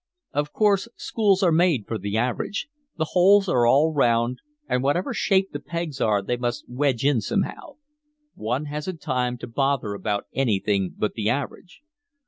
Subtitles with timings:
[0.33, 2.67] "Of course schools are made for the average.
[2.97, 7.21] The holes are all round, and whatever shape the pegs are they must wedge in
[7.21, 7.75] somehow.
[8.33, 11.81] One hasn't time to bother about anything but the average."